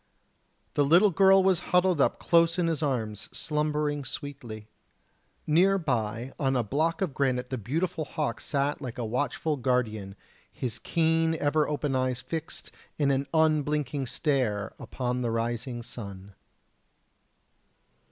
The 0.73 0.83
little 0.83 1.11
girl 1.11 1.43
was 1.43 1.59
huddled 1.69 2.01
up 2.01 2.17
close 2.17 2.57
in 2.57 2.65
his 2.65 2.81
arms 2.81 3.29
slumbering 3.31 4.03
sweetly. 4.03 4.67
Near 5.45 5.77
by 5.77 6.33
on 6.39 6.55
a 6.55 6.63
block 6.63 7.03
of 7.03 7.13
granite 7.13 7.49
the 7.49 7.59
beautiful 7.59 8.05
hawk 8.05 8.41
sat 8.41 8.81
like 8.81 8.97
a 8.97 9.05
watchful 9.05 9.57
guardian 9.57 10.15
his 10.51 10.79
keen 10.79 11.35
ever 11.35 11.67
open 11.69 11.95
eyes 11.95 12.19
fixed 12.19 12.71
in 12.97 13.11
an 13.11 13.27
unblinking 13.31 14.07
stare 14.07 14.73
upon 14.79 15.21
the 15.21 15.29
rising 15.29 15.83
sun. 15.83 16.33